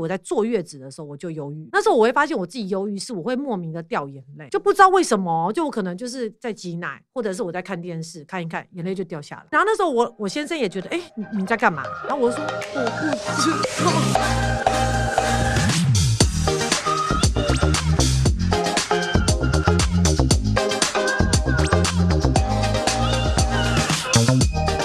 [0.00, 9.44] 我在坐月子的时候我就忧郁，那时候我会发现我自己忧郁是我会莫名的掉眼泪，就不知道为什么，就我可能就是在挤奶，或者是我在看电视看一看，眼泪就掉下来。
[9.50, 11.82] 然后那时候我我先生也觉得，哎、你你在干嘛？
[12.06, 13.06] 然后我说我不
[13.42, 13.50] 知
[13.84, 13.90] 道。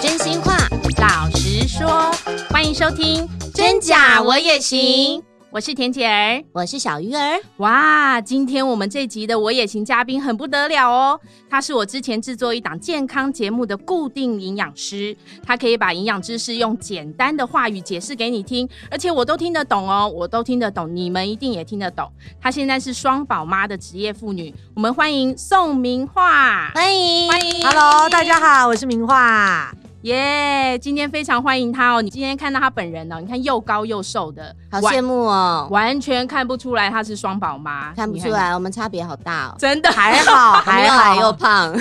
[0.02, 0.58] 真心话，
[1.00, 2.12] 老实说，
[2.50, 3.43] 欢迎收听。
[3.84, 5.22] 真假我也行，
[5.52, 7.38] 我是田姐儿，我是小鱼儿。
[7.58, 15.14] 哇，今天我们这集的我也行嘉宾很不得了哦，他是我之前制作一档健康节目的固定营养师，
[15.46, 22.10] 他可以把营养知识用简单的话语解释给你听，而且我都听得懂哦，我都听得懂，你们一定也听得懂。
[22.40, 27.30] 他现在是双宝妈的职业妇女，我们欢迎宋明画，欢迎。
[27.30, 29.72] 欢迎，Hello，大家好，我是明樺。
[30.04, 32.02] 耶！Yeah, 今天非常欢迎他哦。
[32.02, 33.20] 你今天看到他本人哦？
[33.20, 35.68] 你看又高又瘦的，好羡慕哦。
[35.72, 39.56] 完全看不出来他是双宝妈，看不出来，我们差别好大哦。
[39.58, 41.74] 真的还好，还好， 还又胖。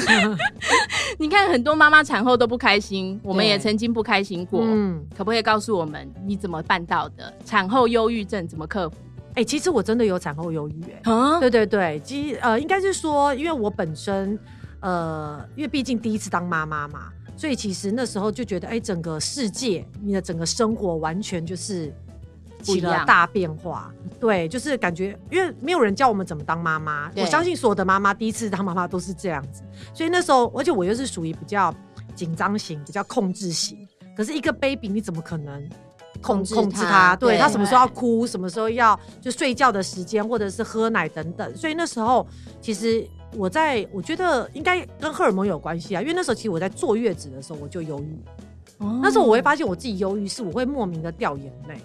[1.19, 4.61] 你看很多妈妈产后都不开心，我们也曾经不开心过。
[4.63, 7.33] 嗯，可不可以告诉我们你怎么办到的？
[7.45, 8.97] 产后忧郁症怎么克服？
[9.31, 11.11] 哎、欸，其实我真的有产后忧郁哎。
[11.13, 11.41] 啊？
[11.41, 14.39] 对对对，其实呃，应该是说，因为我本身
[14.81, 17.09] 呃，因为毕竟第一次当妈妈嘛。
[17.43, 21.93] 所以其实那时候就觉得，哎，整个世界，你的整个生活完全就是
[22.63, 23.93] 起了大变化。
[24.21, 27.11] 对，就是感觉，因为没有人教我们怎么当妈妈。
[27.17, 29.65] 我相信所有的妈妈第一次当妈妈都是这样子。
[29.93, 31.75] 所以那时候，而且我又是属于比较
[32.15, 33.77] 紧张型、比较控制型。
[34.17, 35.69] 可是一个 baby，你怎么可能
[36.21, 37.17] 控制控制他？
[37.17, 41.57] 对，他什么时候要哭，什么时候要就睡觉的时间，或者是喝奶等等。
[41.57, 42.25] 所以那时候
[42.61, 43.05] 其实。
[43.37, 48.17] 我在我觉得应该跟荷尔蒙有关系啊，因为那时候其实我在坐月子的时候我就忧郁，
[48.79, 51.77] 哦、那时候我会发现我自己忧郁是我会莫名的掉眼泪，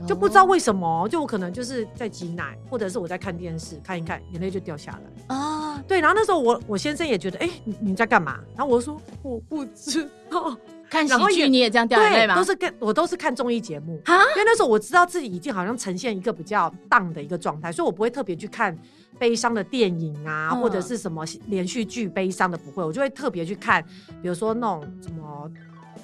[0.00, 5.74] 哦、就不知道为什么，就我可能就是在挤奶，或者是我在看电视看一看，眼泪就掉下来啊。
[5.74, 8.40] 哦、对，然后那时候我我先生也觉得，哎、欸，你你在干嘛？
[8.56, 10.56] 然后我说我不知道。
[10.88, 12.36] 看喜剧你也这样掉眼泪吗？
[12.36, 18.72] 都是跟我都是看综艺节目，哈因为那时候我知道自己已经好像呈现一个比较 down 的一个状态，所以我不会特别去看
[19.18, 23.82] 悲伤的电影啊，嗯、或者是什么连续剧悲伤的不会，我就会特别去看，
[24.22, 25.50] 比如说那种什么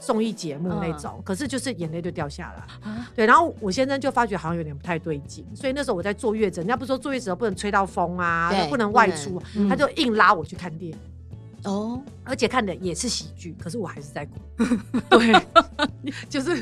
[0.00, 2.90] 综艺节目那种，嗯、可是就是眼泪就掉下来。
[2.90, 10.98] 啊、对，然后我先生就发觉好像有点不太对劲，所以那时候我在坐月子，人家不是说坐月子都不能吹到风啊，不能外出，嗯、他就硬拉我去看电影。
[11.64, 14.32] 哦，而且看的也是喜剧，可是我还是在哭。
[15.10, 15.32] 对，
[16.28, 16.60] 就是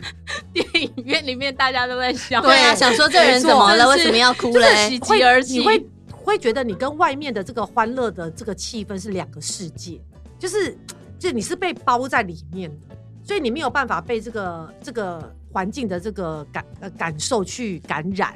[0.52, 2.42] 电影院里面大家都在笑。
[2.42, 3.88] 对啊，想说这人怎么了？
[3.88, 4.90] 为什么要哭嘞？
[4.90, 5.58] 喜极而泣。
[5.58, 5.82] 你会
[6.25, 10.00] 会觉得你跟外面的这个欢乐的这个气氛是两个世界，
[10.38, 10.76] 就是
[11.19, 18.34] 就你是被包在里面的，所以你没有办法被这个这个环境的这个感呃感受去感染。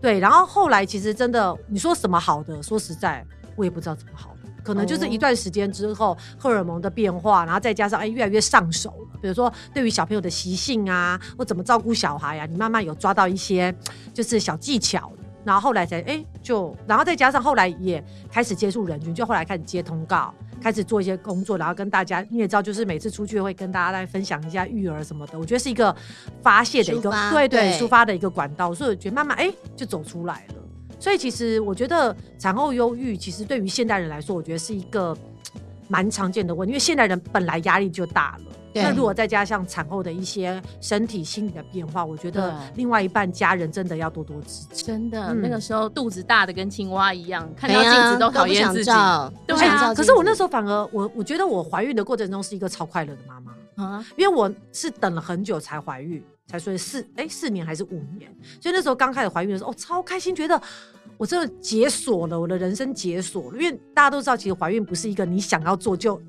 [0.00, 3.24] 对，然后后来其实真的你说什么好的，说实在
[3.56, 4.36] 我也不知道怎么好。
[4.64, 9.18] 可能就是一段时间之后，荷尔蒙的变化，然后再加上哎，越来越上手了。
[9.20, 13.74] 比如说，对于小朋友的习性啊，或怎么照顾小孩啊，你慢慢有抓到一些
[14.14, 15.10] 就是小技巧，
[15.44, 25.94] 然后后来才哎就，然后再加上后来也开始接触人群，就后来开始接通告，开始做一些工作，然后跟大家你也知道，就是每次出去会跟大家来分享一下育儿什么的，我觉得是一个
[26.42, 30.54] 发泄的一个对对抒发的一个管道，所以我觉得慢慢哎就走出来了。
[31.00, 35.16] 所以其实我觉得产后忧郁，其实对于现代人来说，我觉得是一个
[35.88, 38.44] 蛮常见的问题，因为现代人本来压力就大了，
[38.74, 44.84] 那如果再加上产后的一些身体、心理的变化，我觉得另外一半家人真的要多多支持。
[44.84, 48.90] 真的，嗯、那个时候肚子大的跟青蛙一样，看到镜子都讨厌自己。
[49.46, 53.52] 对啊，可是我那时候反而我我觉得我怀孕的过程中是一个超快乐的妈妈
[53.84, 56.22] 啊，因为我是等了很久才怀孕。
[56.44, 58.30] 才说四哎、欸、四年还是五年，
[58.60, 60.60] 所以那时候刚开始怀孕的时候，哦超开心，觉得
[61.16, 66.20] 我真的解锁了我的人生解锁了，因为大家都知道，其实怀孕不是一个你想要做就。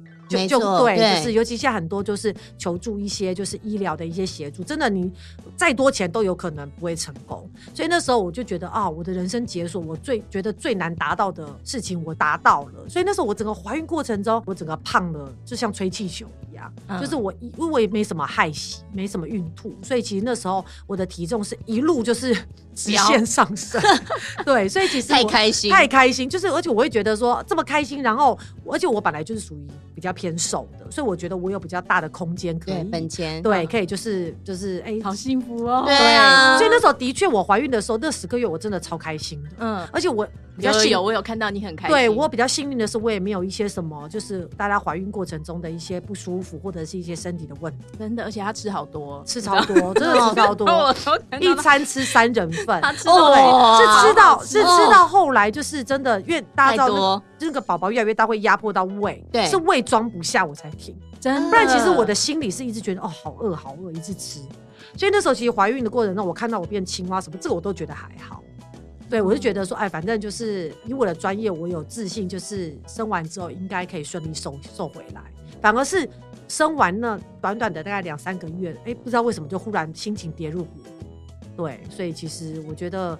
[0.47, 5.11] 就就对，就是尤其现在很多就是求助一些就是医疗的一些协助，真的你
[5.55, 7.49] 再多钱都有可能不会成功。
[7.73, 12.87] 所以那时候我就觉得啊，我的人生解锁，我最觉得最难达到的事情我达到了。
[12.89, 16.52] 所以那时候我整个怀孕过程中，我整个胖了，就像吹气球一样。
[16.87, 22.33] 嗯、就是我因为我也没什么害喜，没什么孕吐，所以其实那时候我的体重是一路就是
[22.75, 23.81] 直线上升。
[24.45, 28.37] 对，所以其实太开心，太开心，就是而且我会觉得说这么开心，然后
[28.71, 30.03] 而且我本来就是属于比。
[30.03, 35.83] 较偏瘦的，所以我觉得我有比较大的空间可以本钱，对，可以就是就是哎，好幸福哦。
[35.85, 36.42] 对啊，
[36.73, 50.95] 那时候的确，我怀孕的时候那十个月我真的超开心的，嗯，而且我比较幸有我有看到你很开心，对我比较幸运的是，我也没有一些什么就是大家怀孕过程中的一些不舒服或者是一些身体的问题，真的，而且他吃好多，吃超多，真的吃超多，
[51.39, 64.39] 一餐吃三人份， 哦，是吃到是吃到后来就是真的，因为大家知道那个宝宝越来越大会压迫到胃，对，是胃装不下我才停，真的，不然其实我的心里是一直觉得哦好饿好饿，一直吃。
[64.95, 68.43] 所以那时候其实怀孕的过程中，我看到我变青蛙什么，这个我都觉得还好。
[69.09, 75.21] 对，我就觉得说，哎，反正就是以我的专业，我有自信，就是生完之后应该可以顺利瘦瘦回来。
[75.61, 76.09] 反而是
[76.47, 80.81] 生完那短短的大概两三个月，哎，不知道为什么就忽然心情跌入谷。
[81.55, 83.17] 对，所以其实我觉得。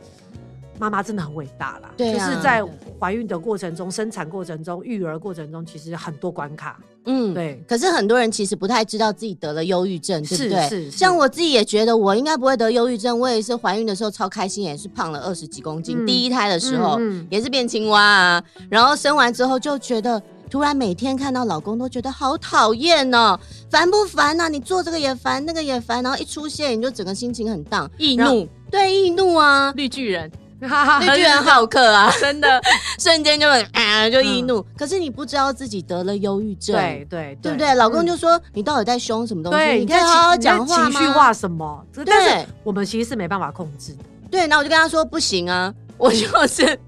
[0.80, 2.64] 妈妈真的很伟大啦，对啊，就是在
[3.00, 6.80] 怀孕的过程中、生产过程中、育儿过程中，其实很多关卡。
[7.06, 7.62] 嗯，对。
[7.68, 10.70] 可是很多人其实不太知道自己得了忧郁症，对不对？
[10.70, 10.92] 是是。
[10.92, 15.98] 像我自己也觉得我应该不会得忧郁症，我也是怀孕的时候超开心，也是胖了二十几公斤。
[16.00, 17.00] 嗯、第一胎的时候、
[17.30, 23.38] 也是变青蛙啊，然后生完之后就觉得突然每天看到老公都觉得好讨厌哦，
[23.70, 24.48] 烦不烦啊？
[24.48, 30.32] 你做这个也烦，那个也烦，然后一出现你就整个心情很荡，易怒，对，易怒啊，绿巨人。
[31.06, 32.12] 那居然好客啊！
[32.20, 32.62] 真的，
[33.00, 34.62] 瞬间就啊就易怒。
[34.78, 37.74] 可是你不知道自己得了忧郁症，对对对不对？
[37.76, 39.80] 老公就说你到底在凶什么东西？
[39.80, 40.92] 你可以好好讲话吗？
[40.92, 41.86] 情绪化什么？
[42.06, 44.00] 对，我们其实是没办法控制的。
[44.32, 46.80] 对，那我就跟他说不行啊， 我就是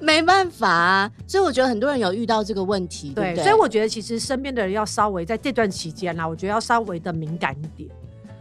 [0.00, 1.10] 没办法啊。
[1.26, 3.44] 所以我觉得很多人有遇到这个问题，对不对？
[3.44, 7.90] 所以我觉得其实身边的人要稍微在这段期间呢，我觉得要稍微的敏感一点，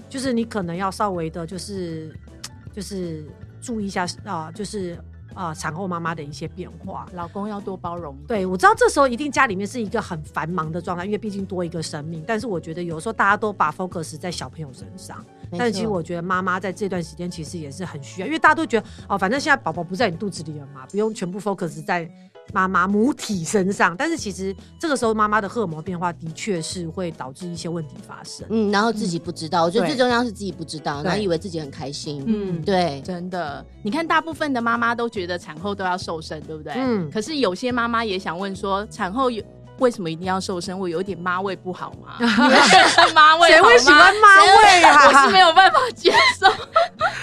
[0.09, 2.15] 就是你可能要稍微的，就是
[2.73, 3.25] 就是。
[3.65, 4.93] 注意一下啊、呃，就是
[5.33, 8.15] 啊、呃，产后妈妈的一些变化，老公要多包容。
[8.27, 12.23] 对，我知道这时候一定家里面是一个很繁忙的状态，因为毕竟多一个生命。
[12.27, 15.25] 但是我觉得有时候大家都把 focus 在小朋友身上，
[15.57, 22.09] 但是其实我觉得妈妈在这段时间其实也是很需要，因为大家都觉得哦，反正现在宝宝不在你肚子里了嘛，不用全部 focus 在。
[22.53, 28.45] 妈妈母体身上，但是其实这个时候妈妈的荷尔蒙变化的确是会导致一些问题发生。
[28.49, 32.23] 嗯，然后自己不知道，嗯、我觉得最重要是自己不知道，然后以为自己很开心。
[32.25, 33.65] 嗯，对，真的。
[33.83, 36.73] 你看，大部分的妈妈都觉得产后都要瘦身，对不对？
[36.75, 37.09] 嗯。
[37.11, 39.43] 可是有些妈妈也想问说，产后有。
[39.79, 40.79] 为什么一定要瘦身？
[40.79, 42.15] 我有一点妈味不好吗？
[43.13, 45.05] 妈味，谁会喜欢妈味啊？
[45.05, 46.47] 我是没有办法接受。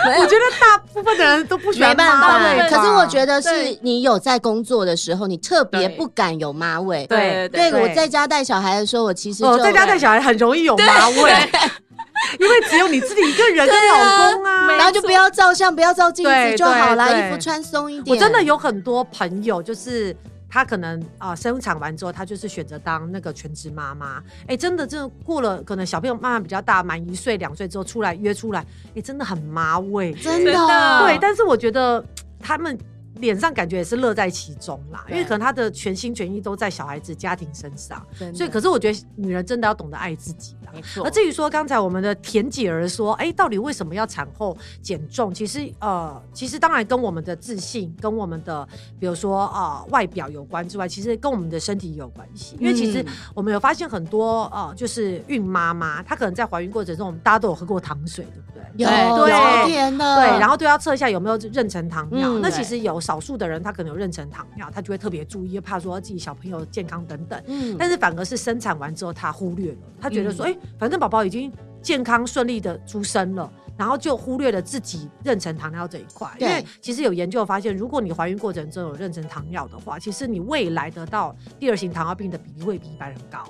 [0.05, 2.69] 我觉得大部分的人都不喜欢妈味。
[2.69, 7.07] 可是我觉得是你有在工作的时候，你特别不敢有妈味。
[7.09, 7.49] 对。
[7.49, 11.17] 对，我在家带小孩的时候，我其实在家带小孩很容易有妈味，
[12.39, 18.17] 因为只有你自己一个人跟老公啊，然后就不要照相，不要照镜子就好了，衣服穿松一点。
[18.17, 20.15] 我真的有很多朋友就是。
[20.53, 24.19] 她可能啊、呃，生产完之后，她就是选择当那个全职妈妈。
[24.43, 30.53] 哎、欸，真的，真的过了，可能小朋友慢慢比较大，满一岁、两岁之后出来约出来，哎、欸，真的很妈味，真的。
[30.53, 32.05] 对，但是我觉得
[32.39, 32.79] 他们
[33.15, 38.07] 脸上感觉也是乐在其中啦，因为可能他的全心全意都在小孩子、家庭身上。
[38.35, 40.55] 所以，可是我觉得女人真的要懂得爱自己。
[40.73, 41.05] 没错。
[41.05, 45.33] 而至于说刚才我们的田姐儿说，哎、欸，到底为什么要产后减重？
[45.33, 48.67] 其实呃，其实当然跟我们的自信、跟我们的
[48.99, 52.57] 比如说啊、呃、外表有关之外，其实跟我们的身体也有关系。
[52.59, 53.05] 因为其实
[53.35, 58.63] 我们有发现很多呃，就是孕妈妈她可能在怀孕过程中，我们大家都有喝过糖水，对不对？
[58.77, 60.17] 有对甜的。
[60.17, 62.31] 对，然后都要测一下有没有妊娠糖尿。
[62.31, 67.43] 嗯、那其实有少数的人，他可能有妊娠糖尿，他就会特别注意，怕说自己小朋友健康等等。
[67.47, 67.77] 嗯。
[67.79, 70.55] 但是反而是生产完之后，他忽略了，他觉得说，哎、嗯。
[70.55, 73.53] 欸反正宝宝已经健康顺利的出生了。
[73.75, 83.43] 然后就忽略了自己妊娠糖尿这一块，因为其实有研究发现，如果你怀孕过程中有妊娠糖尿的话，其实你未来得到第二型糖尿病的比例会比一般人高。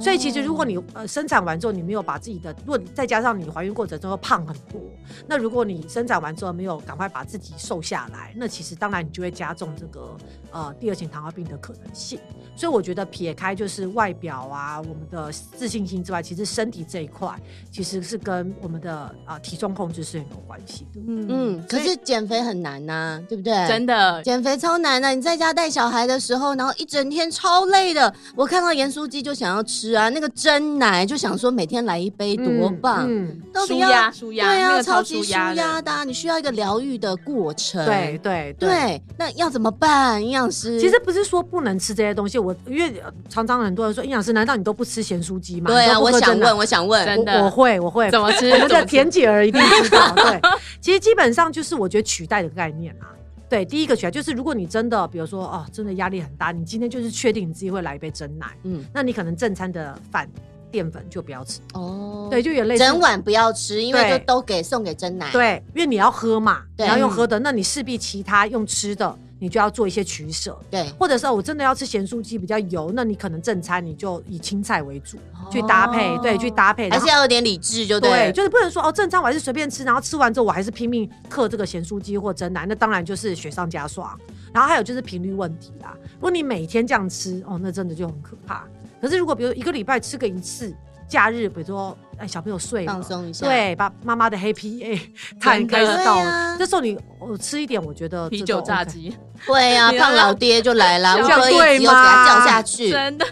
[0.00, 4.80] 所以其实如果你呃生产完之后你没有把自己的论，再加上你怀孕过程中又胖很多，
[5.28, 10.16] 那如果你生产完之后没有赶快把自己瘦下来，那其实当然你就会加重这个
[10.50, 12.18] 呃第二型糖尿病的可能性。
[12.56, 17.38] 所以我觉得撇开就是外表啊，我们的自信心之外，其实身体这一块
[17.70, 18.94] 其实是跟我们的
[19.26, 19.74] 啊、呃、体重。
[19.74, 23.52] 控制是很有关系的，嗯嗯，可是减肥很难呐、啊，对不对？
[23.66, 25.10] 真的，减肥超难的、啊。
[25.12, 28.14] 你在家带小孩的时候，然后一整天超累的。
[28.36, 36.04] 我看到盐酥鸡就想要吃啊，那个真奶就想说每天来一杯多棒，嗯，舒压舒压，对啊，超级舒压的。
[36.04, 39.02] 你需要一个疗愈的过程，对对对。
[39.18, 40.22] 那要怎么办？
[40.22, 45.70] 营养师其实不是说不能吃这些东西，我因为常常很多人说，营养师难道你都不吃咸酥鸡吗？
[45.70, 48.50] 对啊，我想问，我想问，真的，我会我会怎么吃？
[48.50, 50.12] 我们的田姐儿一定知道。
[50.14, 50.40] 对，
[50.80, 53.08] 其实基本上就是我觉得取代的概念啊。
[53.54, 60.28] 对，第一个起来就是，如果你真的，比如说哦，真的压力很大，你今天就是确定你自己会来一杯真奶，嗯，那你可能正餐的饭
[60.72, 62.26] 淀粉就不要吃哦。
[62.28, 65.30] 对，就有类似整碗不要吃，因为就都给送给真奶。
[65.30, 69.16] 对，因为你要喝嘛，你要用喝的，那你势必其他用吃的。
[69.44, 75.18] 你就要做一些取舍，对，或者是我真的要吃咸酥鸡比较油，那你可能正餐你就以青菜为主
[75.50, 84.18] 去搭配，对，去搭配，还是要有点理智，就对，就是不能说哦，正餐我还是随便吃，然后吃完之后我还是拼命克这个咸酥鸡或蒸奶，那当然就是雪上加霜。
[84.50, 88.64] 然后还有就是频率问题啦，如果你每天这样吃，哦，那真的就很可怕。
[89.02, 90.74] 可是如果比如一个礼拜吃个一次。
[91.06, 95.00] 假日，比如说，哎，小朋友睡了，放松一下，对，把妈妈的 Happy A
[95.40, 99.16] 开始到了，这时候你我吃一点，我觉得啤酒炸鸡，
[99.46, 103.26] 对呀， 胖老爹就来了，我可以又给他叫下去，真的。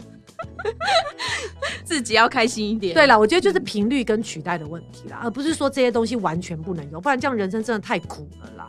[1.85, 2.95] 自己要开心一点。
[2.95, 8.62] 对了，我觉得就是频率跟取代的问题啦，而不是说这些东西完全不能有，不然这样人生真的太苦了啦。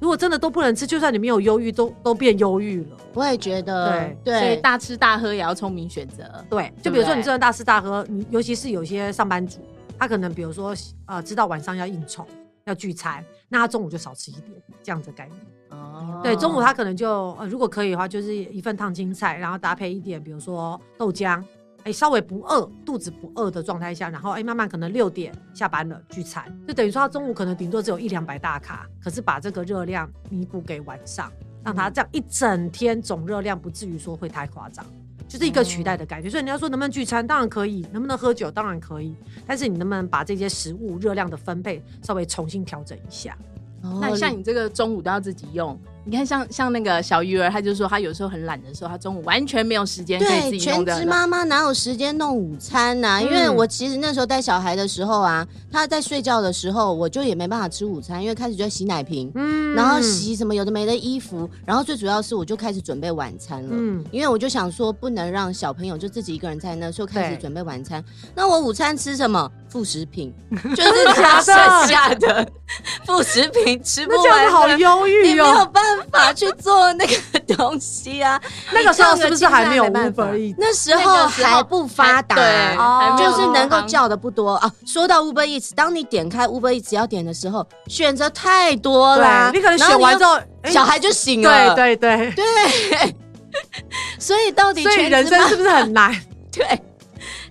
[0.00, 2.96] 如果真的都不能吃，就算你没有忧郁，都都变忧郁了。
[3.14, 6.24] 我也觉得，对对，所以大吃大喝也要聪明选择。
[6.48, 9.60] 对，就比如说你真的大吃大喝，你尤其是有些上班族，
[9.98, 10.74] 他可能比如说
[11.06, 12.26] 呃，知道晚上要应酬
[12.64, 15.40] 要聚餐，那他中午就少吃一点，这样子概念。
[15.78, 21.44] 哦，对，中午他可能就呃，如果可以的话，就是一份烫青菜，然后搭配一点，比如说豆浆。
[21.84, 31.32] 哎，稍微不饿，肚子不饿的状态下，然后哎，慢慢可能六点下班了聚餐，就等于说他中午可能顶多只有一两百大卡，可是把这个热量弥补给晚上，
[31.64, 34.84] 让他这样一整天总热量不至于说会太夸张，
[35.26, 36.28] 就是一个取代的感觉。
[36.28, 39.14] 所以你要说能不能聚餐，当然可以；能不能喝酒，当然可以。
[39.46, 43.36] 但是你能不能把这些食物热量的分配稍微重新调整一下？
[43.82, 45.78] 哦，那像你这个中午都要自己用。
[46.04, 50.92] 你看像，像像那个小鱼儿，他就说他有时候很懒的时候，他中午完全没有时间可以自己弄的。
[50.94, 53.18] 全职妈妈哪有时间弄午餐呢、啊？
[53.20, 68.02] 嗯、因为我其实那时候带小孩的时候啊，他在睡觉的时候，我就也没办法吃午餐，因为开始就在洗奶瓶，嗯，然后洗什么有的没的衣服，然后最主要是我就开始准备晚餐了，嗯，因为我就想说不能让小朋友就自己一个人在那，就开始准备晚餐。
[68.34, 69.50] 那我午餐吃什么？
[69.68, 70.34] 副食品，
[70.74, 71.54] 就是他剩
[71.86, 72.44] 下的
[73.06, 78.40] 副食品吃不完，好忧郁哦，你没有办 法去做那个东西啊。
[78.72, 80.54] 那个时候是不是还没有 Uber Eats？
[80.58, 82.76] 那时候还不发达，对，
[83.18, 84.70] 就是能够叫的不多啊。
[84.86, 91.74] 说到 Uber Eats，当你点开 Uber Eats 要点的时候，选择太多了，你可能选完之后，小孩就醒了。
[91.74, 93.16] 对对对对，
[94.18, 96.14] 所以到底，所以人生是不是很难？
[96.52, 96.66] 对。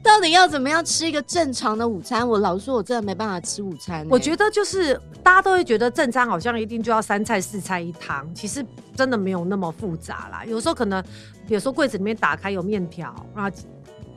[0.02, 2.28] 到底要怎么样吃一个正常的午餐？
[2.28, 4.08] 我老说我真的没办法吃午餐欸。
[4.10, 8.66] 我觉得就是大家都会觉得正餐好像一定就要三菜四菜一汤，其实
[8.96, 10.44] 真的没有那么复杂啦。
[10.46, 11.04] 有时候可能，
[11.48, 13.52] 比如说柜子里面打开有面条，然后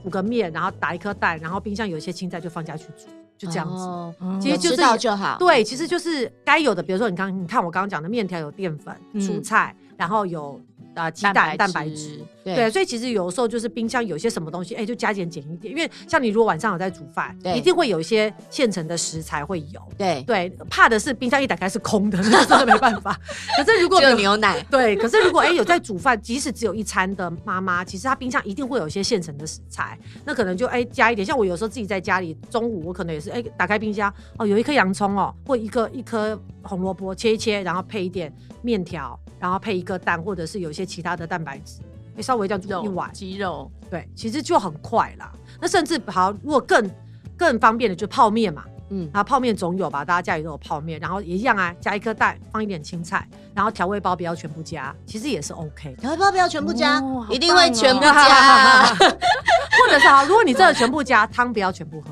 [0.03, 3.83] 煮个面，然后打一颗蛋，然后冰箱有一些青菜就放下去煮，就这样子。
[3.83, 5.37] 哦，其实就是道就好。
[5.39, 6.83] 对，其实就是该有的。
[6.83, 10.61] 比如说你刚你看我刚刚讲的面条有淀粉、蔬菜，嗯，然后有。
[10.95, 15.73] 啊，鸡蛋蛋白质，对，所以其实有时候就是冰箱有些什么东西，哎，就加减减一点。
[15.73, 19.81] 因为像你如果晚上有在煮饭，一定会有一些现成的食材会有。
[19.97, 23.19] 对对，怕的是冰箱一打开是空的， 那真的没办法。
[23.57, 31.25] 可是如果有牛奶，对，可是如果哎有在煮饭，即使只有一餐的妈妈，其实她冰箱一定会有一些现成的食材，那可能就哎加一点。
[31.25, 39.19] 像我有时候自己在家里，中午我可能也是哎打开冰箱，哦，有一颗洋葱哦，或一个一颗红萝卜切一切，然后配一点面条。
[39.39, 41.81] 然后配一个蛋，或者是有一些其他的蛋白质，
[42.15, 45.33] 你稍微这样煮一碗鸡肉，对，其实就很快啦。
[45.61, 46.89] 那甚至好，如果更
[47.37, 55.97] 更方便的，就泡面嘛，嗯，然后泡面总有吧，大家家里都有泡面，然后也一样啊，加一颗蛋，放一点青菜，然后调味包不要全部加，其实也是 OK。
[55.99, 62.11] 调味包不要全部加，哦、一定会全部加， 或者是啊，如果你真的全部加，汤不要全部喝。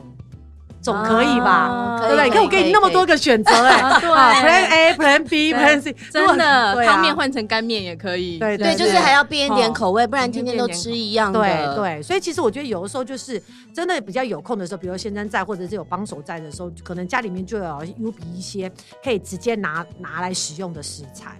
[0.82, 2.24] 总可以吧，对不对？
[2.24, 11.40] 你看我给你那么多个选择哎，对，Plan A、Plan B、Plan C，真的，汤面换成干面也可以，对对，就是还要变一点口味，不然天天都吃一样的。
[11.40, 13.42] 对对，所以其实我觉得有的时候就是
[13.74, 18.70] 真的比较有空的时候，比如先生在或者是有帮手在的时候，可能家里面就有有比一些
[19.04, 21.38] 可以直接拿拿来使用的食材。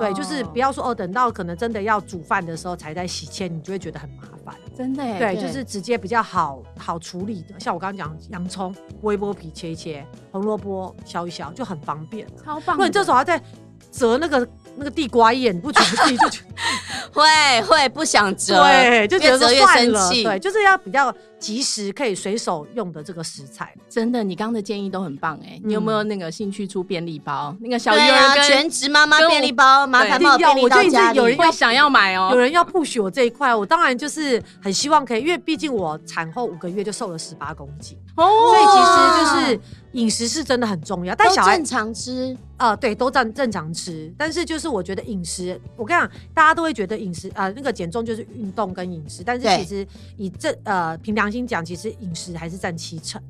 [0.00, 4.39] 对，就是不要说哦，等到可能真的要煮饭的时候才在洗切，你就会觉得很麻烦。
[4.76, 7.58] 真的，对，就是直接比较好好处理的。
[7.58, 12.26] 像我刚刚讲洋葱，剥一剥皮，切一切；红萝卜削一削，就很方便。
[12.42, 12.74] 超棒！
[12.74, 13.42] 如果你这时候还在
[13.90, 14.46] 折那个
[14.80, 16.54] 那个地瓜叶，你不觉得自己就觉得
[17.12, 18.62] 会会不想折？
[18.62, 20.08] 对，就觉得说算了。
[20.10, 23.74] 对，就是要比较及时可以随手用的这个食材。
[23.90, 25.62] 真的，你刚刚的建议都很棒哎、欸。
[25.62, 27.54] 你有没有那个兴趣出便利包？
[27.60, 31.18] 那个小鱼儿啊，全职妈妈便利包，麻烦帮我便利到家里。
[31.18, 39.60] 有人会想要买哦，有人要 push 我这一块，我当然就是很希望可以，因为毕竟我产后五个月就瘦了十八公斤哦，所以其实就是
[39.92, 41.14] 饮食是真的很重要。
[41.14, 42.34] 但小孩正常吃。
[42.60, 49.86] 呃，对，都正正常吃，但是就是我觉得饮食，我跟你讲，大家都会觉得饮食，呃，那个减重就是运动跟饮食，但是其实
[50.16, 53.20] 以这呃凭良心讲，其实饮食还是占七成。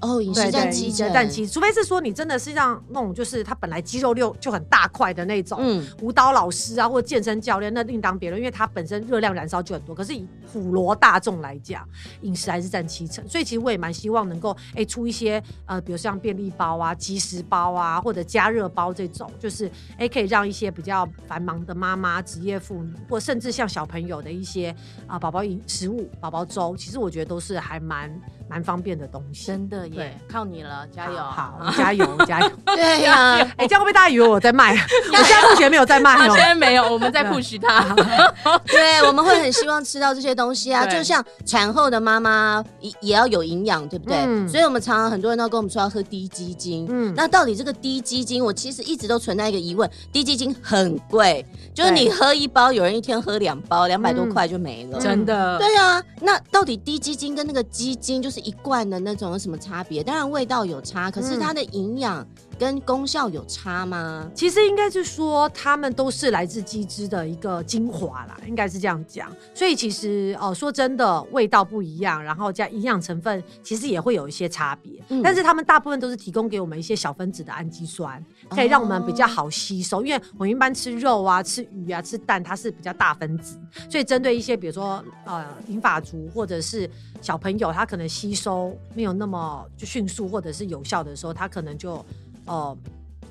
[0.00, 1.08] 哦，饮食占七成，
[1.48, 9.94] 除非是说你真的是像那种，就是他本来肌肉量就很大块的那种，嗯，舞蹈老师啊，或者健身教练，那另当别论，因为他本身热量燃烧就很多。
[9.94, 11.86] 可是以普罗大众来讲，
[12.22, 24.74] 饮食还是占七成，所以其实我也蛮希望能够哎、欸、出一些呃，比如像便利包啊、即食包啊，或者加热包这种，就是哎、欸、可以让一些比较繁忙的妈妈、职业妇女，或甚至像小朋友的一些
[25.06, 28.12] 啊宝宝饮食物、宝宝粥，其实我觉得都是还蛮。
[28.48, 30.16] 蛮方便的东西，真的耶！
[30.30, 31.16] 靠你了，加油！
[31.16, 32.50] 好，加油，加油！
[32.76, 34.72] 对呀，哎，这样会不会大家以为我在卖？
[35.12, 37.84] 我现在目前没有在卖哦，现在没有，我们在 push 他。
[38.66, 44.16] 对，我们会很希望吃到这些东西啊，就像产后的妈妈也也要有营养，对不对？
[44.48, 46.86] 所以我们常常很多人都跟我们说要喝低基精。
[46.88, 55.58] 嗯，那到底这个低基精，我其实一直都存在一个疑问：低基精很贵，就是你喝一包，有人一天喝两包，两百多块就没了，真的。
[55.58, 58.35] 对啊，那到底低基精跟那个基精就是？
[58.40, 60.02] 一罐的那种有什么差别？
[60.02, 62.26] 当然味道有差，可是它的营养
[62.58, 64.22] 跟功效有差吗？
[64.24, 69.30] 嗯、其实应该是说，它们都是来自鸡汁的一个精华啦，应该是这样讲。
[69.54, 75.02] 所以其实哦，说真的，味道不一样，然后加营养成分，其实也会有一些差别。
[75.08, 80.00] 嗯、但是它们大部分都是提供给我们一些小分子的氨基酸，可以让我们比较好吸收。
[80.00, 83.58] 哦、因为我们一般吃肉啊、吃鱼啊、吃蛋，它是比较大分子，
[83.90, 86.88] 所以针对一些比如说呃银发族或者是
[87.20, 92.04] 小朋友，他可能吸收没有那么就迅速或者是有效的时候，他可能就。
[92.46, 92.76] 呃，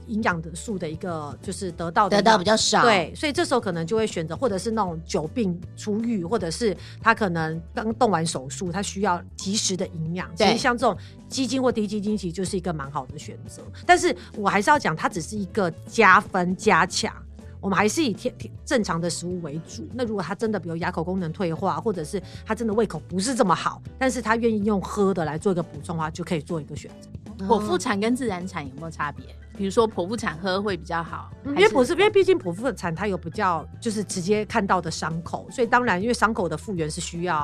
[0.07, 10.29] 营养的素的一个就是得到的得到比较少，对，所以这时候可能就会选择，或者是那种久病初愈，或者是他可能刚动完手术，他需要及时的营养。
[10.37, 10.95] 对其实像这种
[11.27, 13.63] 基金或低基金，其实就是一个蛮好的选择。
[13.85, 17.11] 但是我还是要讲，它只是一个加分加强，
[17.59, 18.31] 我们还是以天
[18.63, 19.87] 正常的食物为主。
[19.91, 27.09] 那如果他真的比如牙口功能退化，或者是他真的胃口不是这么好，但是他愿意用喝的来做一个补充的话，就可以做一个选择。
[27.39, 29.25] 剖腹产跟自然产有没有差别？
[29.57, 37.37] 比如说剖腹产喝会比较好，因为剖是，因为毕竟剖腹产它有比较就是直接看到的伤口，所以当然因为伤口的复原是需要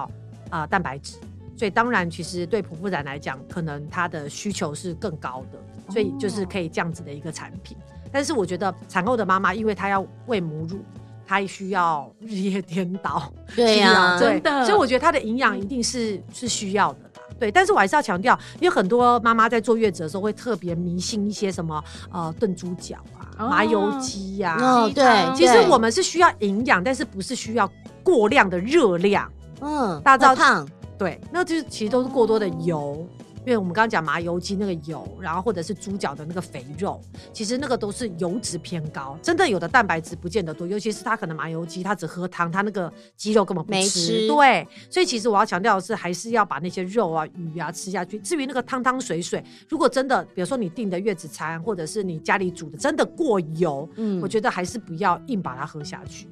[0.50, 1.15] 啊、呃、蛋白质，
[1.55, 7.77] 所以当然其实对剖腹产来讲，可能它的需求是更高的，所以就是可以这样子的一个产品。
[7.77, 10.83] 哦、但是我觉得产后的妈妈，因为她要喂母乳，
[11.25, 17.10] 她需要日夜颠倒， 对呀、啊，真的，所以我觉得她的营养一定是是需要的。
[17.42, 24.58] 对，但是我还是要强调，因为很多妈妈在坐月子的时候会特别迷信一些什么呃炖猪脚啊、麻油鸡呀。
[24.62, 27.68] 哦，对，其实我们是需要营养，但是不是需要
[28.04, 29.27] 过量的热量。
[29.60, 33.04] 嗯，大家知道胖，对，那就是其实都是过多的油。
[33.46, 37.01] 因为我们刚刚讲麻油鸡那个油，然后或者是猪脚的那个肥肉，
[37.34, 43.77] 其实那个都是油脂偏高，真的有的蛋白质不见得多，尤其是他可能麻油鸡，他只喝汤，他那个鸡肉根本不吃。
[43.77, 44.27] 没吃。
[44.27, 48.20] 对，所以其实我要强调的是，还是要把那些肉啊、鱼啊吃下去。
[48.20, 56.27] 至于那个汤汤水水，如果真的，比如说你订的月子餐，或者是你家里煮的真的过油，嗯，我觉得还是不要硬把它喝下去。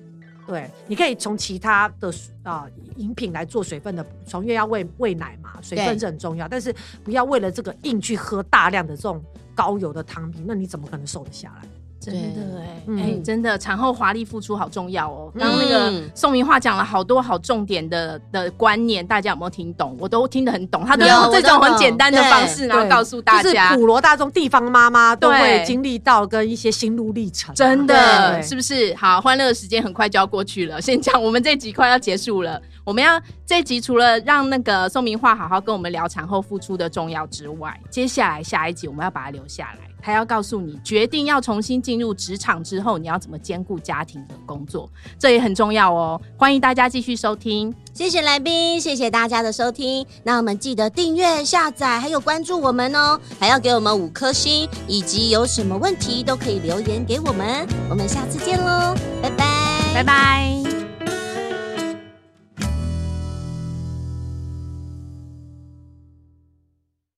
[0.49, 6.47] 对，你可以从其他的啊饮品来做水分的补充，因为要喂喂奶嘛，水分是很重要。
[6.47, 11.69] 但是不要为了这个硬去喝大量的这种高油的汤品，那你怎么可能瘦得下来？
[11.99, 15.29] 真的哎，哎，真的产后华丽复出好重要哦。
[15.37, 19.97] 刚刚那个宋明樺讲了好多好重点的的观念，大家有没有听懂？
[19.99, 27.53] 我都听得很懂，他都用这种很简单的方式，然后告诉大家，普罗大众、地方妈妈都会经历到跟一些心路历程。
[27.53, 28.95] 真的，是不是？
[28.95, 32.61] 好，欢乐的时间很快就要过去了，先讲我们这集快要结束了。
[32.85, 39.88] 我们要这集除了让那个宋明樺好好跟我们聊产后复出的重要之外，接下来下一集我们要把它留下来。
[40.01, 46.19] 还要告诉你，决定要重新进入职场之后，你要怎么兼顾家庭的工作，这也很重要哦。
[46.37, 50.05] 欢迎大家继续收听，谢谢来宾，谢谢大家的收听。
[50.23, 57.67] 那我们记得订阅、下载，还有关注我们哦，还要给我们五颗星，以及有什么问题都可以留言给我们。
[57.89, 60.68] 我们下次见喽，拜拜，拜拜。